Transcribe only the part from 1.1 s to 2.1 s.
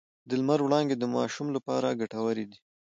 ماشوم لپاره